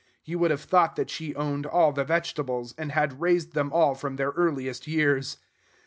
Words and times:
You 0.25 0.39
would 0.39 0.49
have 0.49 0.63
thought 0.63 0.95
that 0.95 1.11
she 1.11 1.35
owned 1.35 1.67
all 1.67 1.91
the 1.91 2.03
vegetables, 2.03 2.73
and 2.75 2.91
had 2.93 3.21
raised 3.21 3.53
them 3.53 3.71
all 3.71 3.93
from 3.93 4.15
their 4.15 4.31
earliest 4.31 4.87
years. 4.87 5.37